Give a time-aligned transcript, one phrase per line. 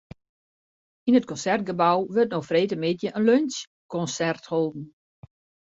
[1.07, 4.85] Yn it Konsertgebou wurdt no freedtemiddei in lunsjkonsert holden.